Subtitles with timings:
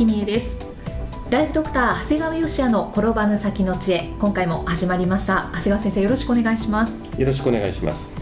[0.00, 0.56] は、生きみえです
[1.30, 4.08] ライフドクター長谷川芳也の転ばぬ先の知恵。
[4.18, 5.50] 今回も始まりました。
[5.52, 6.94] 長谷川先生よろしくお願いします。
[7.18, 8.12] よろしくお願いします。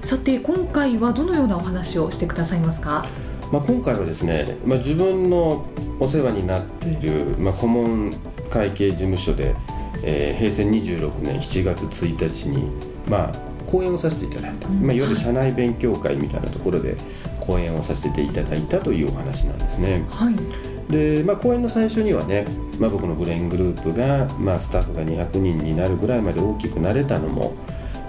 [0.00, 3.04] さて今回はどのようなお話をしてくださいますか？
[3.52, 5.66] まあ、今回はですね、まあ、自分の
[6.00, 8.10] お世話になっている、まあ、顧問
[8.50, 9.54] 会計事務所で、
[10.02, 12.70] えー平成26年7月1日に、
[13.10, 13.32] まあ、
[13.70, 16.96] 講演をさせていただいた、まあ、いわゆる社内勉強会みたいなところで
[17.40, 20.06] 講演をさせていただいたというお話なんですね。
[20.10, 22.44] はいで、まあ、講演の最初にはね、
[22.78, 27.54] まあ、僕のブレイングループが、まあ、スタッフが200人になるぐらいまで大きくなれたのも、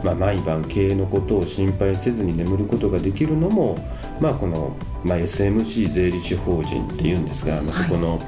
[0.03, 3.77] まあ、毎晩経営のことを心配せずに眠ることができるのも、
[4.19, 8.19] まあ、この、まあ、SMC 税理士法人っていうんですが、まあ、そこの、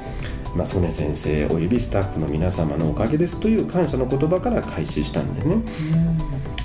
[0.56, 5.62] まあ、曽根先生およびスタッフの皆様のおかげですという感謝の言葉から開始したんでね。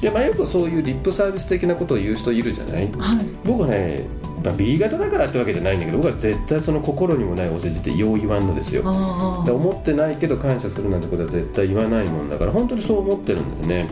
[0.02, 2.92] で、まあ、よくそういうリップサービス的なことを言う人いるじゃない？
[2.98, 3.26] はい。
[3.46, 4.06] 僕はね、
[4.44, 8.84] まあ、B 型だからってわけじゃないんだけど僕は絶対その心にもないお世辞ってよう言わんのですよ。
[8.84, 13.88] 思ってないけど感謝するなんてことは絶対言わないもんだから本当にそう思ってるんですね。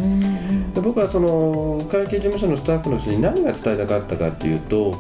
[0.74, 4.92] で僕はその会計事務所のスタッフの人に何が伝えたかったかっていうと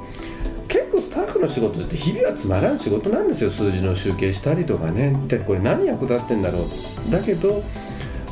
[0.67, 3.52] 結構スタッフの仕事って日々はつまらん仕事なんですよ。
[3.52, 5.13] 数字の集計したりとかね。
[5.27, 7.11] でこれ何役立ってんだろう。
[7.11, 7.61] だけど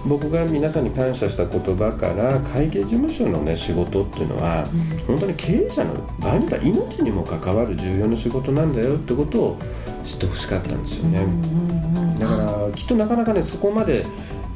[0.07, 4.65] 僕が皆さんに感謝した言葉から会計事務所のね仕事っていうのは
[5.05, 9.57] 本当に経営者の場合には命にも関わる重要な仕事なんだよってことを
[10.05, 11.27] 知ってほしかったんですよね。
[12.19, 14.03] だからきっとなかなかねそこまで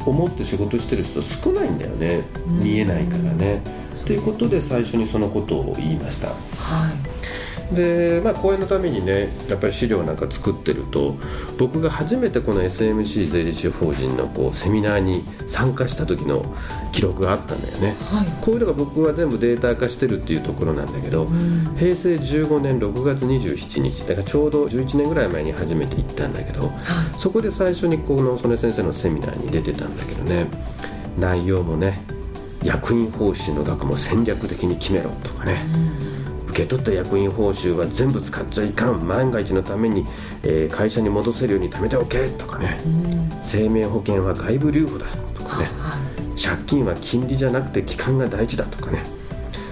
[0.05, 3.61] 思って仕事してる人少ないんだよねうん見えないからね。
[4.05, 6.29] ということで最初にそのことを言いました。
[6.29, 6.33] は
[6.89, 6.92] い
[7.73, 11.16] でまあ講演のためにねやっぱり資料なんか作ってると
[11.57, 16.44] 僕が初めてこの SMC 税理士法人のこうセミナーに参加した時の
[16.91, 17.95] 記録があったんだよね。
[18.12, 18.28] はい。
[18.41, 21.75] こういうのが僕は全部データ化してるっていうところなんだけど、うん。
[21.78, 26.72] 平成15年6月27日だからちょうど11年ぐらい前に初めて行ったんだけどはい。
[27.17, 30.47] そこで最初にこの曽根先生のセミナーに出てたんだけどね
[31.17, 32.01] 内容もね
[32.63, 35.66] 役員報酬の額も戦略的に決めろとかね
[36.53, 39.07] 受け取った役員報酬は全部使っちゃいかん。
[39.07, 40.05] 万が一のために、
[40.43, 42.77] えー会社に戻せるように貯めておけとかね。
[42.85, 43.29] うん。
[43.41, 45.05] 生命保険は外部留保だ
[45.35, 45.65] とかね。
[45.77, 49.03] はい借金は金利じゃなくて期間が大事だとかね。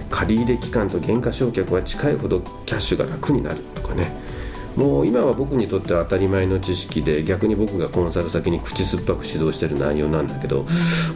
[0.09, 4.11] 借入期間と減価償却は近いほどキャッシュが楽になるとかね。
[4.75, 10.65] もう今は僕にとっては当たり前の知識で逆に僕がコンサル先に口酸っぱく指導してる内容なんだけど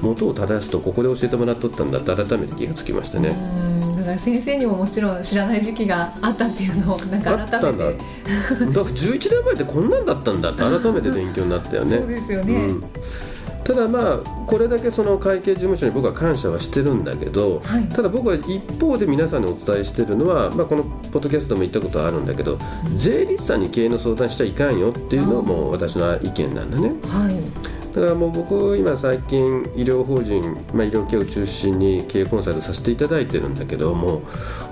[0.01, 3.74] 元を正すとここで教えてもらっとったんだって改めて気がつきましたね。
[4.17, 7.71] 先生にももちろん知らない時期があったっていうのをなんかあったんだ。
[7.71, 8.05] 改めて
[8.65, 11.97] だから11年前ってこんなんだったんだって 改めて勉強になったよね。
[11.97, 12.83] そうですよね、うん。
[13.63, 17.83] ただまあこれだけその会計事務所に僕は感謝はしてるんだけど、はい。
[17.89, 22.57] ただ僕は一方で皆さんにお伝えしてるのは、まあ、このポッドキャストも言ったことはあるんだけど、
[22.95, 26.93] 税理士さんに経営の相談しちゃいかんよっていうのも私の意見なんだね。
[27.03, 30.41] はいだからもう僕今最近医療法人、
[30.73, 34.21] まあ、医療系を中心に経営コンサルさせていただいてるんだけども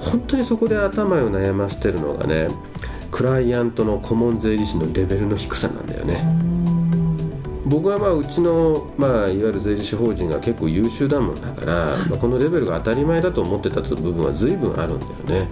[0.01, 2.49] 本当にそこで頭を悩ませてるのがね
[3.11, 6.25] クライアントの顧問税理士のレベルの低さなんだよね。
[7.65, 15.47] 僕はまあうちの、まあ、いわゆる税理士法人が結構優秀だもんだから、まあ、このレベルが当たり前だと思ってた部分は随分あるんだよね。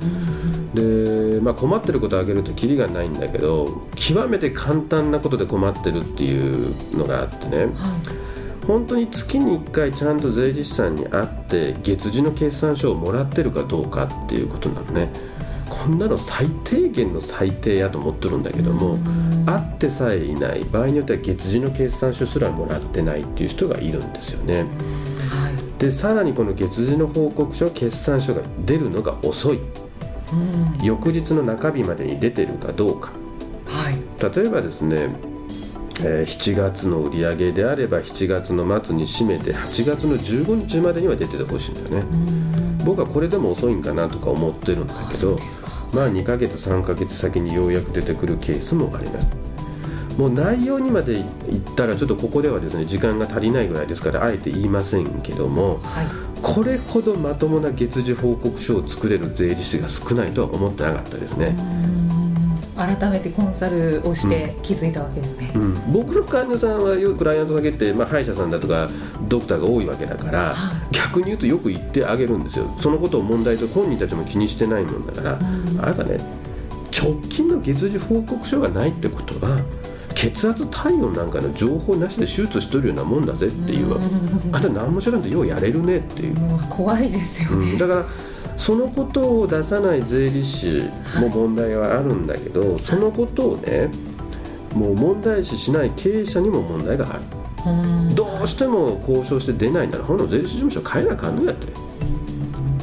[0.73, 7.67] で、まあ、困ってることを挙げるとキリがないんだけど極めて簡単なことで困ってるっていうのがあってね。
[8.67, 15.09] 本当に月に1回ちゃんと税理士さんに会って月次の決算書をもらってるかどうかっていうことなのね。
[15.67, 18.99] こんなの最低限の最低やと思ってるんだけども、
[19.45, 24.59] 会ってさえいない場合によっては月次の決算書すらもらってないっていう人がいるんですよね。
[24.59, 25.79] はい。
[25.79, 29.59] でさらにこの月次の報告書決算書が出るのが遅い
[30.31, 30.85] うん。
[30.85, 33.11] 翌日の中日までに出てるかどうか。
[33.65, 34.35] はい。
[34.35, 35.09] 例えばですね、
[36.03, 42.51] えー7月の売上であれば7月の末に締めて8月の15日までには出ててほしいんだよね。
[42.85, 45.37] 僕はこれでも遅いんかなとか思ってるんだけど
[45.93, 49.29] まあ2ヶ月3ヶ月先にようやく出てくるケースもあります
[50.21, 56.05] もう内容にまで言ったらちょっとここではですね時間が足りないぐらいですからあえて言いませんけどもはい。
[56.43, 61.55] これほどまともな月次報告書を作れる税理士が少ないとは思ってなかったですね。
[62.75, 68.87] 改めてコンサルをして気づいたわけですね、うん、僕の患者さんはよくクライアントだけって、まあ、歯医者さんだとか
[69.27, 72.65] ドクターが多いわけだから、はい、逆に言うとよく言ってあげるんですよ。
[72.79, 76.17] そのことを問題と本人たちも気にしてないもんだから、うん、あなたね
[76.91, 79.59] 直近の月次報告書がないってことは
[80.21, 83.95] 血圧体温なんかの情報なしで手術しとるようなもんだぜっていう
[84.53, 86.35] あんた何も知らんとようやれるねっていう。
[86.69, 88.05] 怖いですよね、うん、だから
[88.55, 90.83] そのことを出さない税理士
[91.19, 93.89] も問題はあるんだけど、はい、そのことをね
[94.75, 98.15] もう問題視しない経営者にも問題がある。
[98.15, 101.67] どうしても交渉して出ないならほんの税理士事務所変えなあかんのやって。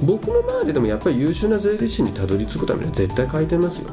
[0.05, 3.90] 僕の周りでもやっぱり優秀な税理士にたどり着くためには絶対変えてますよ、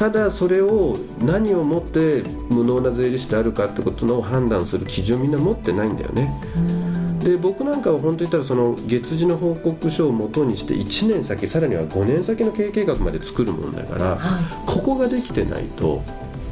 [0.00, 6.32] ただそれを何をもって無能な税理士であるかってことの判断する基準をみんな持ってないんだよね。
[7.18, 16.00] で僕なんかは本当に言ったらその月次の報告書をもとにして1年先さらには5年先の経営計画まで作るもんだから、はい、ここができてないと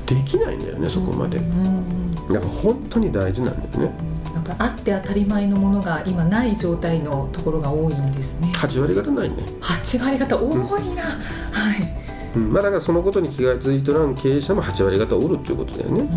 [0.04, 1.38] できないんだよねそこまで。
[1.38, 3.94] やっぱ本当に大事なんだよね。
[4.34, 8.52] なんかあって当たり前のものが今ない状態のところが多いんですね。
[8.56, 9.36] 8割方ないね。
[9.62, 10.58] 8割方多いな。
[10.58, 11.97] うん、はい。
[12.34, 16.08] うんまあ、だからそのことに気が付いとらん経営者も8割方おるっていうことだよね。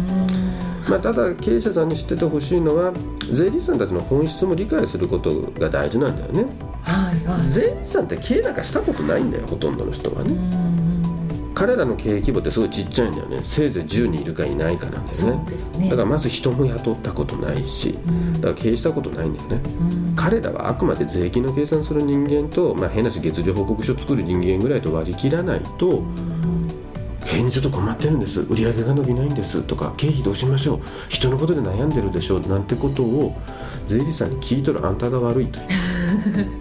[0.90, 2.92] まあ、ただ経営者さんに知っててほしいのは
[3.32, 5.30] 税理士さんたちの本質も理解すること
[5.60, 6.46] が大事なんだよね。
[6.84, 10.81] はいはい、税理士さんって経営なんかしたことないんだよほとんどの人はね。
[11.62, 13.40] 彼らの経営規模ってすごいちっちゃいんだよね。
[13.44, 15.46] せいぜい10人いるかいないかなんだよね、
[15.78, 18.00] ね、だからまず人も雇ったことないし、
[18.38, 19.62] だから経営したことないんだよね、
[20.16, 26.02] 彼らはあくまで税金の計算する人間と、まあ、変なし月次報告書作る人間ぐらいと割り切らないと、
[27.28, 28.42] 変にちょっと困ってるんです。
[28.42, 29.62] 売り上げが伸びないんです。
[29.62, 30.80] とか経費どうしましょう。
[31.10, 32.40] 人のことで悩んでるでしょう。
[32.42, 33.38] なんてことを
[33.86, 35.68] 税理士さんに聞いとるあんたが悪いという。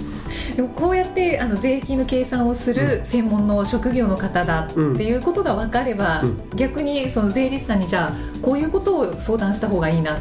[0.55, 10.19] でもこうやってあの税金の計算をする専門の職業の方だっていうことが分かれば、うん、逆にその税理士さんにじゃあこういうことを相談した方がいいな。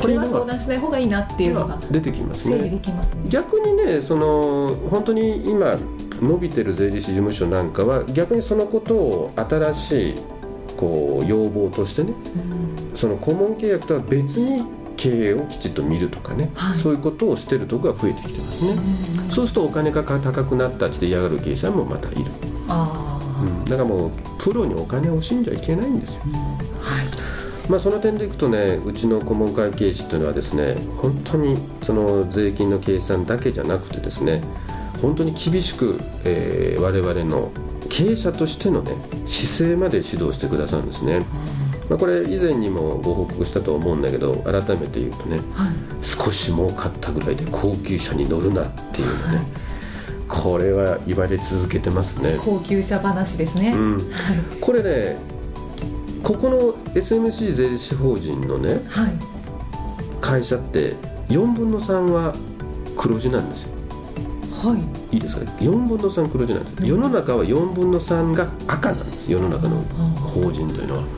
[0.00, 2.70] これは相談しない方がいいなっていうのが出てきますね。
[2.70, 3.22] できますね。
[3.28, 5.76] 逆にねその本当に今
[6.22, 10.14] 伸びてる税理士事務所なんかは逆にそのことを新しい
[10.76, 12.14] こう要望としてね、
[12.90, 14.64] うん、その顧問契約とは別に
[15.00, 22.30] 経営をきちっと見るとかね、はい、そういうことをしてるところが増えてきてますね、うん、そうするとお金が高くなったって嫌がる経営者もまたいる。
[22.68, 26.20] あ、うん、だからもうプロにお金を惜しんじゃいけないんですよ、
[26.80, 27.06] はい。
[27.70, 34.42] まあ、その点でいくとねうちの顧問会計士というのはですね本当にその税金の計算だけじゃなくてですね
[35.00, 37.50] 本当に厳しく、えー、我々の
[37.88, 38.92] 経営者としてのね
[39.26, 41.22] 姿勢まで指導してくださるんですね。
[41.90, 45.70] まあ、これ以前にもご報告したと思うんだけど改めて言うとね、はい、
[46.02, 49.46] 少し儲かったぐらいで高級車に乗るなっていうのね、はい、
[50.28, 52.38] これは言われ続けてますね。
[52.40, 53.98] 高級車話ですね、うん、
[54.60, 55.16] これね
[56.22, 56.58] ここの
[56.94, 59.12] SMC 税理士法人のね、はい、
[60.20, 60.94] 会社って
[61.28, 62.32] 4分の3は
[62.96, 63.70] 黒字なんですよ。
[64.62, 65.44] はい、いいですか？
[65.44, 69.32] ね4分の3黒字なんです、うん、世の中は4分の3が赤なんです。
[69.32, 69.80] 世の中の
[70.16, 71.10] 法人というのは、はい、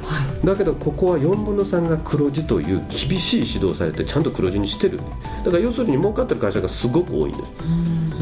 [0.45, 4.99] だけどここは4分の3が黒字という厳しい指導されてちゃんと黒字にしてる。
[5.45, 7.39] だから要するに儲かってる会社がすごく多いんで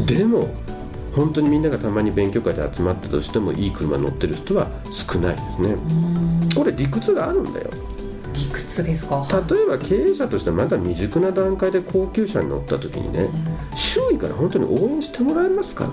[0.06, 0.48] す、でも
[1.14, 5.76] 本当にみんながたまに勉強会で集まったとしてもいい車乗ってる人は少ないですね。
[6.54, 7.70] これ理屈があるんだよ。
[8.32, 9.24] 理屈ですか？
[9.50, 13.28] 例えば経営者としてまだ未熟な段階で高級車に乗った時にね、
[13.74, 15.90] 周囲から本当に応援してもらえますか？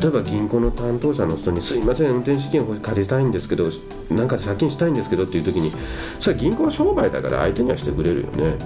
[0.00, 3.68] 例えば銀行の担当者の人に「すいません運転資金を借りたいんですけど
[4.10, 5.72] なんか借金したいんですけど」っていう時に
[6.20, 8.56] それは銀行は商売だから相手にはしてくれるよね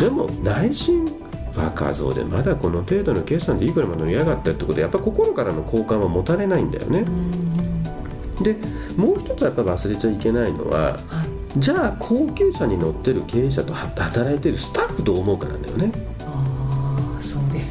[0.00, 1.04] でも内心
[1.56, 7.04] 若造でまだこの程度の決算でいくらも乗りやがったってことでやっぱ心からの好感は持たれないんだよね。
[8.40, 8.56] で
[8.96, 11.24] もう一つやっぱ忘れちゃいけないのは、は
[11.56, 15.90] い、じゃあ高級車に乗ってる経営者と働いてるスタッフどう思うかなんだよね。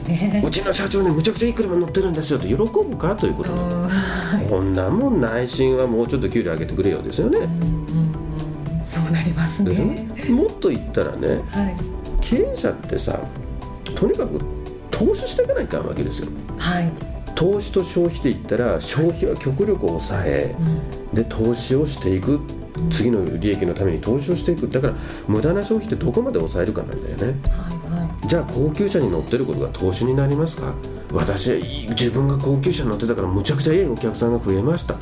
[0.07, 0.43] ね。
[0.45, 3.89] うちの社長ねむちゃくちゃいい車乗ってるんですよと喜ぶかということなの、
[4.49, 7.41] こんなもん内心はもうちょっと給料上げてくれよですよね。
[7.41, 10.07] うんうん、そうなりますね。
[10.29, 11.75] もっと言ったらね、はい、
[12.21, 13.19] 経営者ってさ
[13.95, 14.39] とにかく
[14.91, 16.27] 投資していかないかんわけですよ。
[16.57, 16.91] はい。
[17.35, 22.39] 投資と消費で言ったら消費は極力抑え、うん、で投資をしていく。
[22.91, 24.69] 次の利益のために投資をしていく。
[24.69, 24.93] だから
[25.27, 27.35] 無駄な消費ってどこまで抑えるかなんだよね、はいは
[27.73, 27.76] い、
[28.27, 30.73] じゃあ高級車に乗ってることが投資になりますか？
[31.13, 34.95] 私自分が高級車に乗ってたからむちゃくちゃいいお客さんが増えました。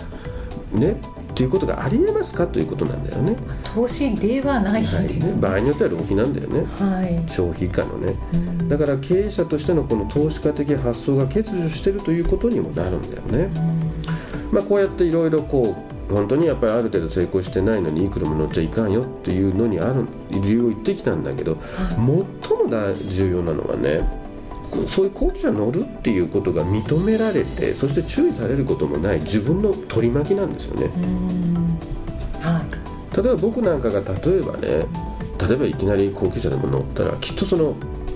[0.72, 0.92] ね？
[0.92, 2.46] っていうことがありえますか？
[2.46, 3.36] ということなんだよね。
[3.64, 5.08] 投資ではないんです、はい。
[5.08, 7.30] ね、場合によっては浪費なんだよね、はい。
[7.30, 8.16] 消費家のね。
[8.34, 8.70] うん。
[8.70, 13.50] だから経営者としてのこの投資家的発想が欠如してるということにもなるんだよね。
[14.52, 21.58] まあ、こうやっていろいろこう本当にやっぱりある程度成功してないのにいい車乗っちゃいかんよっていうのにある理由を言ってきたんだけど、
[21.90, 22.26] 最も
[22.70, 24.26] 大重要なのはね
[24.88, 30.86] そういう高級車乗るっていうことが認められてそして注意されることもない自分の取り巻きなんですよね。
[30.86, 31.68] うん。
[32.42, 33.16] はい。
[33.16, 34.86] 例えば僕なんかが例えばね
[35.48, 37.76] 例えばいきなり高級車でも乗ったらきっとその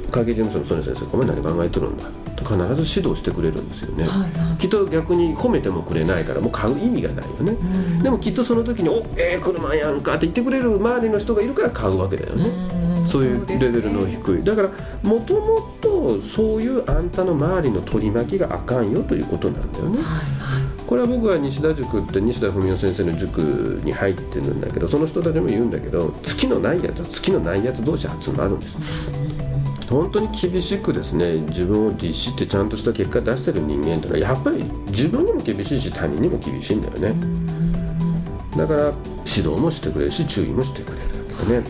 [0.09, 4.03] 会計事務所のソニ先生「お前何考えとるんだ」と必ず指導してくれるんですよね。
[4.03, 4.25] はいは
[4.55, 4.57] い。
[4.57, 8.03] きっと逆に褒めてもくれないからもう買う意味がないよね、うん。
[8.03, 14.43] でもきっとその時に「おええ車やんか」って言ってくれる周りの人がいるから買うわけだよね、うんそういうレベルの低い。
[14.43, 14.69] だから
[15.01, 19.97] もともとそういうあんたの周りの取り巻きがあかんよということなんだよね。
[19.97, 20.69] はいはい。
[20.85, 23.39] これは僕は西田塾って西田文雄先生の塾
[23.83, 28.75] に入ってるんだけどその人たちも言うんだけど月のないやつは月のないやつ同士集まるんです
[29.89, 37.13] 本当に厳しくですね自分を律してちゃんとした結果出してる人間というのはやっぱり自分にも厳しいし他人にも厳しいんだよね。
[38.57, 38.93] だから
[39.25, 41.07] 指導もしてくれるし注意もしてくれるわ
[41.39, 41.63] けだね。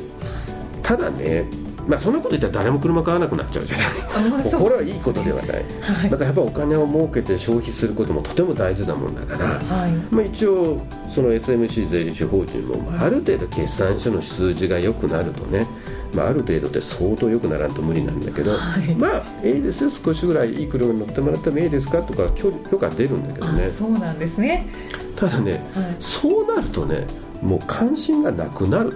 [0.81, 1.45] ただね
[1.87, 4.51] まあそんなこと言ったら誰も車買わなくなっちゃうじゃない。
[4.51, 5.63] これはいいことではない。
[5.81, 6.09] はい。
[6.09, 9.91] だからやっぱお金を儲けて消費することもとても大事なもんだから、はい。
[10.13, 15.65] まあ、一応その SMC 税理士法人も、まあ、ある程度決算書の数字が良くなるとね、
[16.13, 19.89] まあ、ある程度って相当良くならんと無理なんだけど、はいまあええですよ。
[19.89, 22.01] 少しぐらいいい車に乗ってもらってもいいですか？
[22.01, 24.65] とか許許可出るんだけどあねそうなんですね。
[25.15, 25.95] ただねはい。
[25.99, 27.05] そうなるとね
[27.41, 28.93] もう関心がなくなる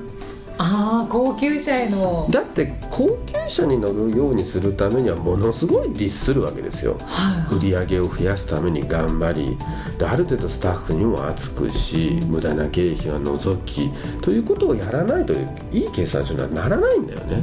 [0.58, 2.28] ああ高級車への。
[2.30, 6.98] だって高級車に乗るようにするためにはものすごい律するわけですよ。
[7.02, 9.58] はい売り上げを増やすために頑張り。
[9.98, 13.90] である程度スタッフにも厚くし無駄な経費は除き
[14.22, 15.34] ということをやらないと
[15.72, 17.42] いい計算書にはならないんだよね。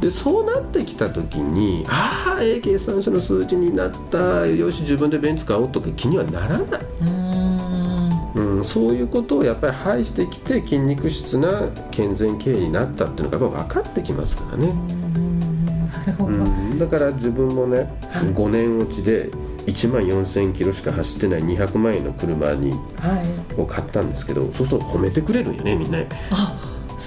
[0.00, 6.80] でそうなってきた時にああええ計算書の数値になったよし自分でベンツ買おうとか気にはならない、
[8.64, 14.74] そういうことをやっぱり排してきて筋肉質な健全経営になったっていうのがやっぱ分かってきますからね。
[15.92, 17.88] なるほど、うん、だから自分もね、はい。
[18.34, 19.30] 5年落ちで
[19.66, 22.76] 1万4000キロしか走ってない200万円の車には
[23.56, 23.60] い。
[23.60, 25.98] を買ったんですけどそうすると褒めてくれるんよねみんな。
[26.30, 26.58] あ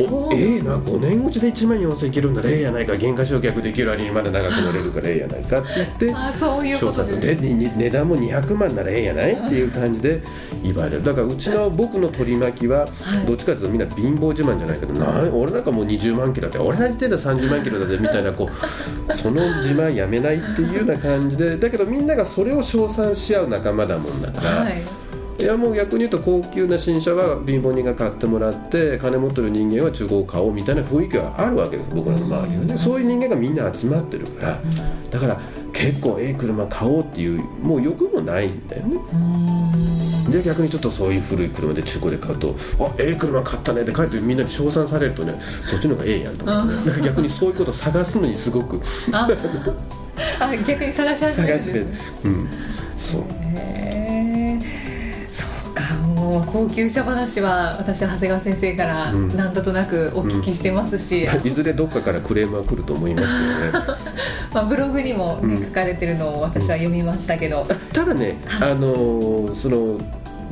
[0.10, 10.22] おええな5年落ちで1万4000キロならええやないか減価償却できる割にまだ長く乗れるからええやないかって言ってあそういうこ調査とで値段も200万ならええやないっていう感じで
[10.64, 11.04] 言われる。
[11.04, 12.86] だからうちの僕の取り巻きはは
[13.24, 13.26] い。
[13.26, 18.50] どっちかというとみんな貧乏自慢じゃないけどな俺なんかもう20万キロで俺の時点で30万キロだぜみたいなこう
[19.14, 24.50] その自慢やめないっていうような感じでだけどみんながそれを称賛し合う仲間だもんだから。
[24.64, 25.07] はい
[25.40, 32.78] いやもう逆に言うと高級な新車は貧乏人が買ってもらって金持ってる人間は中古を買おうみたいな雰囲気はあるわけです僕らの周りはね。
[32.78, 34.62] そういう人間がみんな集まってるから。
[35.12, 35.40] だから
[35.74, 38.98] 結構ええ車買おうっていうもう欲もないんだよね。
[40.32, 46.74] で逆にちょっとそういう古い車で中古で買うと「あええ車買ったね」って帰ってみんなに称賛されるとねそっちの方がええやんと思って。
[46.74, 48.82] ねだから逆にそういうことを探すのにすごく。
[49.12, 49.30] あ
[50.40, 51.60] あ逆に探し始める。
[51.60, 51.80] 探して
[52.26, 52.50] うん。
[52.98, 53.24] そう
[56.28, 59.28] もう高級車話は私は長谷川先生からうん。
[59.30, 63.88] 何となくお聞きしてますし、いずれどっかからクレームは来ると思いますけどね。
[64.54, 65.66] まあ、ブログにも、ねうん。
[65.66, 68.72] 書かれてるのを私は読みましたけど、ただね、はい。
[68.72, 69.98] あのーその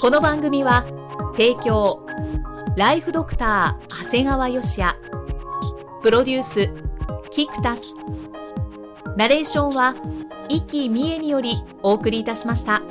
[0.00, 0.84] この番組は
[1.36, 2.04] 提供
[2.76, 4.96] ライフドクター長谷川芳也。
[6.02, 6.68] プロデュース
[7.30, 7.94] キクタス。
[9.16, 9.94] ナレーションは
[10.48, 12.82] 生きみえによりお送りいたしました。